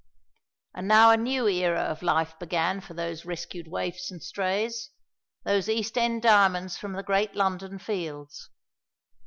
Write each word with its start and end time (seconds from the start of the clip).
And 0.73 0.87
now 0.87 1.11
a 1.11 1.15
new 1.15 1.47
era 1.47 1.81
of 1.81 2.01
life 2.01 2.39
began 2.39 2.81
for 2.81 2.95
those 2.95 3.23
rescued 3.23 3.67
waifs 3.67 4.09
and 4.09 4.19
strays 4.23 4.89
those 5.45 5.69
east 5.69 5.95
end 5.95 6.23
diamonds 6.23 6.75
from 6.75 6.93
the 6.93 7.03
great 7.03 7.35
London 7.35 7.77
fields. 7.77 8.49